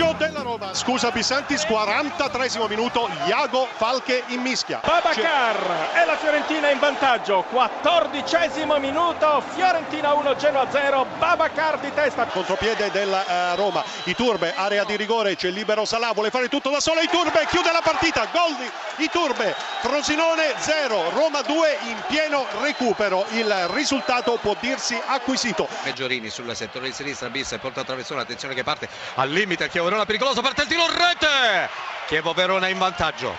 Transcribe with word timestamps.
della 0.00 0.40
Roma, 0.40 0.72
scusa 0.72 1.10
Bisantis, 1.10 1.66
43 1.66 2.66
minuto, 2.68 3.06
Iago 3.26 3.68
Falche 3.76 4.22
in 4.28 4.40
mischia. 4.40 4.80
Babacar 4.82 5.90
e 5.94 6.06
la 6.06 6.16
Fiorentina 6.16 6.70
in 6.70 6.78
vantaggio, 6.78 7.44
14 7.50 8.64
minuto, 8.80 9.42
Fiorentina 9.54 10.14
1, 10.14 10.36
Genoa 10.36 10.70
0, 10.70 11.06
Babacar 11.18 11.78
di 11.80 11.92
testa. 11.92 12.24
Contropiede 12.24 12.90
della 12.90 13.52
uh, 13.52 13.56
Roma, 13.56 13.84
Iturbe, 14.04 14.54
area 14.54 14.84
di 14.84 14.96
rigore, 14.96 15.36
c'è 15.36 15.50
libero 15.50 15.84
Salà, 15.84 16.12
vuole 16.14 16.30
fare 16.30 16.48
tutto 16.48 16.70
da 16.70 16.80
solo, 16.80 17.00
Iturbe 17.00 17.46
chiude 17.50 17.70
la 17.70 17.82
partita, 17.82 18.26
gol 18.32 18.56
di 18.56 19.04
Iturbe, 19.04 19.54
Frosinone 19.82 20.54
0, 20.56 21.10
Roma 21.10 21.42
2 21.42 21.78
in 21.88 22.02
pieno 22.06 22.46
recupero, 22.62 23.26
il 23.32 23.68
risultato 23.72 24.38
può 24.40 24.56
dirsi 24.60 24.98
acquisito. 25.06 25.68
Meggiorini 25.84 26.30
sul 26.30 26.50
settore 26.56 26.86
di 26.86 26.94
sinistra, 26.94 27.28
bis, 27.28 27.54
porta 27.60 27.82
attraversone, 27.82 28.22
attenzione 28.22 28.54
che 28.54 28.64
parte 28.64 28.88
al 29.16 29.28
limite. 29.28 29.68
Chievo 29.68 29.88
Verona 29.90 30.06
pericoloso 30.06 30.40
parte 30.40 30.62
il 30.62 30.68
tiro 30.68 30.86
rete! 30.86 31.68
Chievo 32.06 32.32
Verona 32.32 32.68
in 32.68 32.78
vantaggio. 32.78 33.36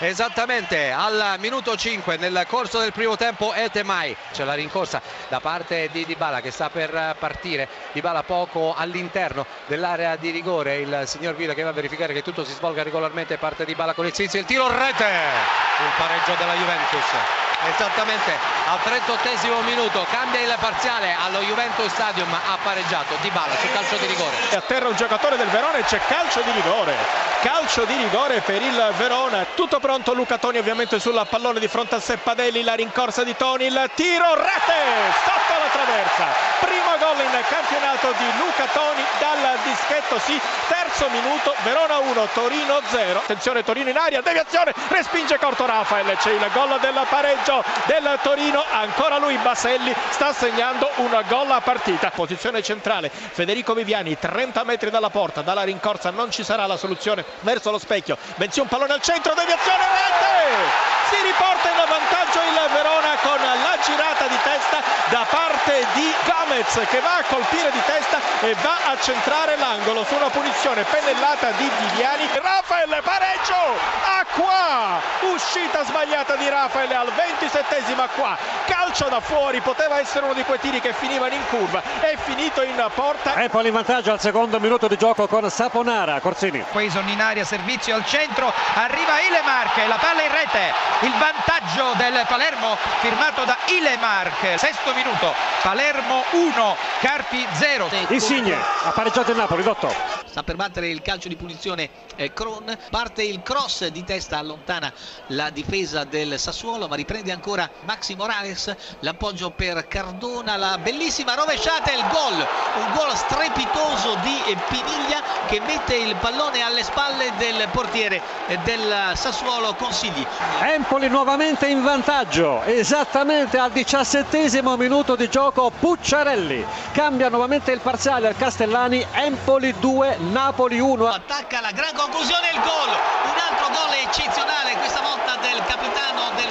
Esattamente 0.00 0.92
al 0.92 1.36
minuto 1.38 1.74
5 1.78 2.18
nel 2.18 2.44
corso 2.46 2.78
del 2.78 2.92
primo 2.92 3.16
tempo 3.16 3.54
Etemai 3.54 4.14
c'è 4.30 4.44
la 4.44 4.52
rincorsa 4.52 5.00
da 5.28 5.40
parte 5.40 5.88
di 5.90 6.04
Dybala 6.04 6.42
che 6.42 6.50
sta 6.50 6.68
per 6.68 7.16
partire. 7.18 7.66
Dybala 7.92 8.22
poco 8.22 8.74
all'interno 8.76 9.46
dell'area 9.64 10.16
di 10.16 10.28
rigore. 10.28 10.76
Il 10.80 11.04
signor 11.06 11.36
Villa 11.36 11.54
che 11.54 11.62
va 11.62 11.70
a 11.70 11.72
verificare 11.72 12.12
che 12.12 12.20
tutto 12.20 12.44
si 12.44 12.52
svolga 12.52 12.82
regolarmente 12.82 13.38
parte 13.38 13.64
Dybala 13.64 13.94
con 13.94 14.04
il 14.04 14.12
Sinzi 14.12 14.36
il 14.36 14.44
tiro 14.44 14.68
rete! 14.68 15.06
Il 15.06 15.92
pareggio 15.96 16.34
della 16.36 16.52
Juventus 16.52 17.43
esattamente 17.68 18.32
al 18.66 18.80
38 18.82 19.62
minuto 19.62 20.06
cambia 20.10 20.40
il 20.40 20.54
parziale 20.58 21.14
allo 21.18 21.40
Juventus 21.40 21.90
Stadium 21.92 22.32
ha 22.32 22.58
pareggiato 22.62 23.16
Dybala 23.20 23.54
sul 23.56 23.72
calcio 23.72 23.96
di 23.96 24.06
rigore. 24.06 24.36
A 24.54 24.60
terra 24.60 24.88
un 24.88 24.96
giocatore 24.96 25.36
del 25.36 25.48
Verona 25.48 25.78
e 25.78 25.84
c'è 25.84 26.00
calcio 26.06 26.40
di 26.42 26.50
rigore. 26.50 26.94
Calcio 27.40 27.63
di 27.82 27.96
rigore 27.96 28.40
per 28.40 28.62
il 28.62 28.92
Verona. 28.96 29.44
Tutto 29.56 29.80
pronto 29.80 30.14
Luca 30.14 30.38
Toni 30.38 30.58
ovviamente 30.58 31.00
sul 31.00 31.20
pallone 31.28 31.58
di 31.58 31.66
fronte 31.66 31.96
a 31.96 32.00
Seppadelli 32.00 32.62
la 32.62 32.74
rincorsa 32.74 33.24
di 33.24 33.34
Toni 33.36 33.66
il 33.66 33.90
tiro 33.94 34.34
rete! 34.34 35.10
Sotto 35.24 35.58
la 35.58 35.70
traversa. 35.72 36.26
Primo 36.60 36.96
gol 36.98 37.18
in 37.24 37.42
campionato 37.48 38.14
di 38.16 38.24
Luca 38.38 38.66
Toni 38.72 39.02
dal 39.18 39.58
dischetto 39.64 40.18
sì 40.20 40.40
terzo 40.68 41.08
minuto 41.10 41.54
Verona 41.62 41.98
1 41.98 42.28
Torino 42.32 42.80
0 42.88 43.18
attenzione 43.18 43.64
Torino 43.64 43.90
in 43.90 43.96
aria 43.96 44.22
deviazione 44.22 44.72
respinge 44.88 45.38
corto 45.38 45.66
Rafael 45.66 46.16
c'è 46.16 46.30
il 46.30 46.50
gol 46.52 46.78
del 46.80 46.98
pareggio 47.08 47.62
del 47.86 48.18
Torino 48.22 48.64
ancora 48.70 49.18
lui 49.18 49.36
Baselli 49.38 49.94
sta 50.10 50.32
segnando 50.32 50.88
un 50.96 51.22
gol 51.28 51.50
a 51.50 51.60
partita. 51.60 52.10
Posizione 52.10 52.62
centrale 52.62 53.10
Federico 53.10 53.74
Viviani 53.74 54.16
30 54.18 54.64
metri 54.64 54.90
dalla 54.90 55.10
porta 55.10 55.42
dalla 55.42 55.62
rincorsa 55.62 56.10
non 56.10 56.30
ci 56.30 56.44
sarà 56.44 56.66
la 56.66 56.76
soluzione 56.76 57.24
verso 57.40 57.63
lo 57.70 57.78
specchio. 57.78 58.16
Bensì 58.36 58.60
un 58.60 58.68
pallone 58.68 58.92
al 58.92 59.02
centro 59.02 59.34
deviazione 59.34 59.84
rete! 59.84 60.92
Si 61.08 61.20
riporta 61.22 61.68
in 61.68 61.76
vantaggio 61.76 62.40
il 62.40 62.72
Verona 62.72 63.14
con 63.22 63.38
la 63.38 63.76
girata 63.84 64.26
di 64.26 64.38
testa 64.42 64.80
da 65.10 65.26
parte 65.28 65.86
di 65.92 66.10
Gamez 66.24 66.80
che 66.88 67.00
va 67.00 67.18
a 67.18 67.24
colpire 67.28 67.70
di 67.70 67.80
testa 67.84 68.18
e 68.40 68.54
va 68.62 68.90
a 68.90 68.98
centrare 68.98 69.56
l'angolo 69.56 70.04
su 70.04 70.14
una 70.14 70.30
punizione 70.30 70.84
pennellata 70.84 71.50
di 71.52 71.70
Viviani. 71.78 72.26
Rafael 72.40 73.00
pareggio 73.02 73.54
a 73.54 74.24
qua 74.34 75.00
uscita 75.32 75.84
sbagliata 75.84 76.36
di 76.36 76.48
Rafael 76.48 76.90
al 76.92 77.12
27esimo 77.12 78.08
qua 78.16 78.36
calcio 78.64 79.08
da 79.08 79.20
fuori 79.20 79.60
poteva 79.60 79.98
essere 79.98 80.24
uno 80.24 80.34
di 80.34 80.42
quei 80.44 80.58
tiri 80.58 80.80
che 80.80 80.92
finivano 80.92 81.34
in 81.34 81.44
curva. 81.48 81.82
È 82.00 82.16
finito 82.24 82.62
in 82.62 82.82
porta. 82.94 83.34
Empoli 83.34 83.68
in 83.68 83.74
vantaggio 83.74 84.12
al 84.12 84.20
secondo 84.20 84.58
minuto 84.60 84.88
di 84.88 84.96
gioco 84.96 85.26
con 85.26 85.48
Saponara 85.50 86.20
Corsini. 86.20 86.64
Quaison 86.70 87.06
in 87.08 87.20
aria 87.20 87.44
servizio 87.54 87.94
al 87.94 88.04
centro 88.04 88.52
arriva 88.74 89.20
Ilemark 89.20 89.76
la 89.86 89.96
palla 89.96 90.22
in 90.22 90.32
rete 90.32 90.72
il 91.02 91.12
vantaggio 91.18 91.92
del 91.96 92.24
Palermo 92.26 92.76
firmato 92.98 93.44
da 93.44 93.56
Ilemark 93.66 94.58
sesto 94.58 94.92
minuto 94.92 95.32
Palermo 95.62 96.24
1 96.32 96.76
Carpi 96.98 97.46
0 97.52 97.88
Insigne 98.08 98.56
ha 98.82 98.90
pareggiato 98.90 99.30
il 99.30 99.36
Napoli 99.36 99.62
Dotto 99.62 100.13
sta 100.34 100.42
per 100.42 100.56
battere 100.56 100.88
il 100.88 101.00
calcio 101.00 101.28
di 101.28 101.36
punizione 101.36 101.88
eh, 102.16 102.32
Kron. 102.32 102.76
Parte 102.90 103.22
il 103.22 103.40
cross 103.44 103.86
di 103.86 104.02
testa 104.02 104.38
allontana 104.38 104.92
la 105.28 105.50
difesa 105.50 106.02
del 106.02 106.40
Sassuolo 106.40 106.88
ma 106.88 106.96
riprende 106.96 107.30
ancora 107.30 107.70
Maxi 107.84 108.16
Morales. 108.16 108.74
L'appoggio 109.00 109.50
per 109.50 109.86
Cardona 109.86 110.56
la 110.56 110.76
bellissima 110.78 111.34
rovesciata 111.34 111.92
e 111.92 111.98
il 111.98 112.04
gol 112.10 112.34
un 112.34 112.92
gol 112.96 113.14
strepitoso 113.14 114.16
di 114.24 114.50
eh, 114.50 114.56
Piniglia 114.68 115.22
che 115.46 115.60
mette 115.60 115.94
il 115.94 116.16
pallone 116.16 116.62
alle 116.62 116.82
spalle 116.82 117.30
del 117.38 117.68
portiere 117.70 118.20
eh, 118.48 118.58
del 118.64 119.12
Sassuolo. 119.14 119.74
Consigli. 119.74 120.26
Empoli 120.62 121.08
nuovamente 121.08 121.68
in 121.68 121.80
vantaggio 121.84 122.62
esattamente 122.62 123.56
al 123.56 123.70
diciassettesimo 123.70 124.76
minuto 124.76 125.14
di 125.14 125.28
gioco 125.28 125.70
Pucciarelli. 125.70 126.64
Cambia 126.90 127.28
nuovamente 127.28 127.70
il 127.70 127.78
parziale 127.78 128.26
al 128.26 128.36
Castellani 128.36 129.06
Empoli 129.12 129.72
2 129.78 130.22
Napoli 130.32 130.80
1 130.80 131.06
attacca 131.06 131.60
la 131.60 131.70
gran 131.72 131.94
conclusione 131.94 132.50
il 132.54 132.60
gol. 132.60 132.90
Un 133.28 133.36
altro 133.36 133.68
gol 133.68 133.92
eccezionale 134.06 134.76
questa 134.76 135.00
volta 135.00 135.36
del 135.36 135.62
capitano 135.66 136.30
del 136.36 136.50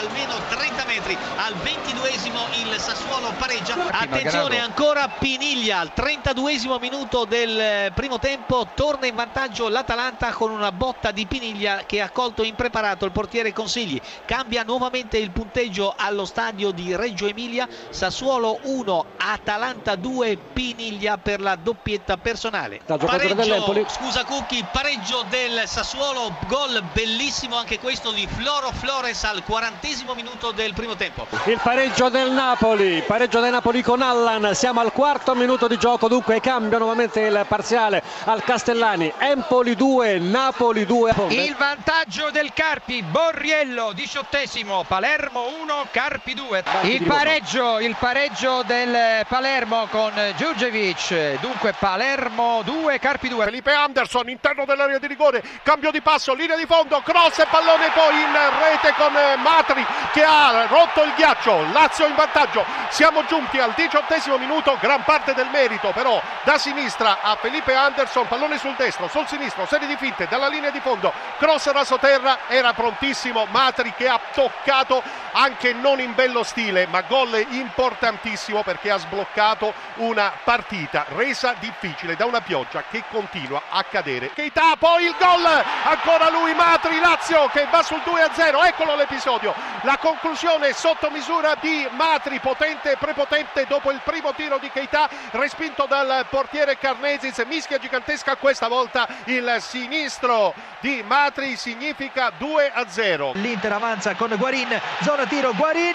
almeno 0.00 0.34
30 0.48 0.84
metri. 0.86 1.16
Al 1.36 1.54
22esimo 1.54 2.38
il 2.62 2.78
Sassuolo 2.78 3.32
pareggia. 3.38 3.76
Attenzione 3.90 4.58
ancora 4.58 5.08
Piniglia. 5.08 5.80
Al 5.80 5.92
32esimo 5.94 6.78
minuto 6.80 7.24
del 7.24 7.92
primo 7.94 8.18
tempo 8.18 8.68
torna 8.74 9.06
in 9.06 9.14
vantaggio 9.14 9.68
l'Atalanta 9.68 10.32
con 10.32 10.50
una 10.50 10.72
botta 10.72 11.10
di 11.10 11.26
Piniglia 11.26 11.84
che 11.86 12.00
ha 12.00 12.10
colto 12.10 12.42
impreparato 12.42 13.04
il 13.04 13.12
portiere 13.12 13.52
Consigli. 13.52 14.00
Cambia 14.24 14.62
nuovamente 14.62 15.18
il 15.18 15.30
punteggio 15.30 15.94
allo 15.96 16.24
stadio 16.24 16.70
di 16.70 16.96
Reggio 16.96 17.26
Emilia. 17.26 17.68
Sassuolo 17.90 18.58
1 18.62 19.04
Atalanta 19.18 19.96
2 19.96 20.36
Piniglia 20.52 21.18
per 21.18 21.40
la 21.40 21.56
doppietta 21.56 22.16
personale. 22.16 22.80
Pareggio, 22.86 23.86
scusa 23.88 24.24
Cucchi 24.24 24.64
pareggio 24.72 25.24
del 25.28 25.62
Sassuolo. 25.66 26.36
Gol 26.46 26.82
bellissimo 26.92 27.56
anche 27.56 27.78
questo 27.78 28.12
di 28.12 28.26
Floro 28.26 28.70
Flores 28.72 29.24
al 29.24 29.42
40 29.44 29.88
minuto 30.14 30.52
del 30.52 30.72
primo 30.72 30.94
tempo. 30.94 31.26
Il 31.46 31.58
pareggio 31.62 32.08
del 32.08 32.30
Napoli 32.30 33.02
pareggio 33.06 33.40
del 33.40 33.50
Napoli 33.50 33.82
con 33.82 34.02
Allan. 34.02 34.54
Siamo 34.54 34.80
al 34.80 34.92
quarto 34.92 35.34
minuto 35.34 35.66
di 35.66 35.76
gioco 35.76 36.06
dunque 36.06 36.40
cambia 36.40 36.78
nuovamente 36.78 37.20
il 37.20 37.44
parziale 37.48 38.02
al 38.24 38.44
Castellani. 38.44 39.12
Empoli 39.18 39.74
2 39.74 40.18
Napoli 40.18 40.86
2 40.86 41.14
il 41.30 41.54
vantaggio 41.56 42.30
del 42.30 42.52
Carpi 42.52 43.02
Borriello 43.02 43.92
diciottesimo 43.92 44.84
Palermo 44.86 45.48
1 45.60 45.86
Carpi 45.90 46.34
2 46.34 46.64
il 46.82 47.02
pareggio 47.04 47.78
il 47.80 47.96
pareggio 47.98 48.62
del 48.64 49.24
Palermo 49.26 49.86
con 49.90 50.12
Giurgevic 50.36 51.40
dunque 51.40 51.74
Palermo 51.78 52.62
2 52.64 52.98
Carpi 52.98 53.28
2 53.28 53.44
Felipe 53.44 53.72
Anderson 53.72 54.28
interno 54.28 54.64
dell'area 54.64 54.98
di 54.98 55.06
rigore 55.06 55.42
cambio 55.62 55.90
di 55.90 56.00
passo 56.00 56.34
linea 56.34 56.56
di 56.56 56.66
fondo 56.66 57.00
cross 57.02 57.38
e 57.40 57.46
pallone 57.50 57.90
poi 57.92 58.20
in 58.20 58.32
rete 58.60 58.94
con 58.96 59.12
Matri 59.42 59.79
che 60.12 60.24
ha 60.24 60.66
rotto 60.66 61.02
il 61.02 61.12
ghiaccio 61.14 61.66
Lazio 61.72 62.06
in 62.06 62.14
vantaggio. 62.14 62.64
Siamo 62.88 63.24
giunti 63.24 63.58
al 63.58 63.72
diciottesimo 63.74 64.36
minuto 64.36 64.76
gran 64.80 65.04
parte 65.04 65.34
del 65.34 65.48
merito 65.50 65.92
però 65.92 66.20
da 66.42 66.58
sinistra 66.58 67.18
a 67.20 67.36
Felipe 67.36 67.74
Anderson 67.74 68.26
pallone 68.26 68.58
sul 68.58 68.74
destro 68.76 69.08
sul 69.08 69.26
sinistro 69.26 69.66
serie 69.66 69.86
di 69.86 69.96
finte 69.96 70.26
dalla 70.28 70.48
linea 70.48 70.70
di 70.70 70.80
fondo 70.80 71.12
cross 71.38 71.70
rasoterra 71.70 72.48
era 72.48 72.72
prontissimo 72.72 73.46
Matri 73.50 73.92
che 73.96 74.08
ha 74.08 74.20
toccato 74.32 75.02
anche 75.32 75.72
non 75.72 76.00
in 76.00 76.14
bello 76.14 76.42
stile 76.42 76.86
ma 76.86 77.02
gol 77.02 77.44
importantissimo 77.50 78.62
perché 78.62 78.90
ha 78.90 78.98
sbloccato 78.98 79.72
una 79.96 80.32
partita 80.42 81.06
resa 81.08 81.54
difficile 81.58 82.16
da 82.16 82.24
una 82.24 82.40
pioggia 82.40 82.84
che 82.90 83.04
continua 83.10 83.62
a 83.68 83.84
cadere. 83.84 84.32
Keita 84.32 84.74
poi 84.78 85.04
il 85.04 85.14
gol 85.18 85.44
ancora 85.84 86.30
lui 86.30 86.54
Matri 86.54 86.98
Lazio 86.98 87.48
che 87.48 87.66
va 87.70 87.82
sul 87.82 88.00
2 88.04 88.22
a 88.22 88.30
0 88.32 88.62
eccolo 88.64 88.96
l'episodio 88.96 89.54
la 89.82 89.98
conclusione 89.98 90.68
il 90.68 90.74
sottomisura 90.74 91.54
di 91.60 91.86
Matri, 91.92 92.38
potente 92.40 92.92
e 92.92 92.96
prepotente 92.96 93.66
dopo 93.66 93.90
il 93.90 94.00
primo 94.04 94.32
tiro 94.34 94.58
di 94.58 94.70
Keita, 94.70 95.08
respinto 95.32 95.86
dal 95.88 96.26
portiere 96.28 96.78
Carnesis, 96.78 97.38
mischia 97.46 97.78
gigantesca, 97.78 98.36
questa 98.36 98.68
volta 98.68 99.06
il 99.24 99.56
sinistro 99.60 100.54
di 100.80 101.02
Matri 101.06 101.56
significa 101.56 102.30
2 102.36 102.70
a 102.72 102.88
0. 102.88 103.32
L'Inter 103.34 103.72
avanza 103.72 104.14
con 104.14 104.34
Guarin, 104.36 104.80
zona 105.02 105.26
tiro, 105.26 105.52
Guarin, 105.54 105.94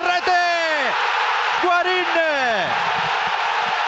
rete! 0.00 0.32
Guarin! 1.60 3.13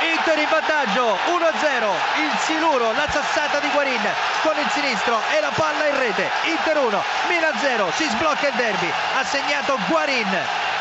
Inter 0.00 0.38
in 0.38 0.48
vantaggio 0.50 1.16
1-0 1.24 1.90
il 2.20 2.38
Siluro 2.44 2.92
la 2.92 3.08
sassata 3.10 3.60
di 3.60 3.68
Guarin 3.70 4.02
con 4.42 4.52
il 4.58 4.68
sinistro 4.70 5.20
e 5.34 5.40
la 5.40 5.50
palla 5.54 5.86
in 5.86 5.98
rete. 5.98 6.30
Inter 6.44 6.76
1 6.76 7.02
Milan 7.28 7.56
0 7.58 7.90
si 7.92 8.04
sblocca 8.04 8.48
il 8.48 8.54
derby. 8.56 8.92
Ha 9.16 9.24
segnato 9.24 9.78
Guarin 9.88 10.65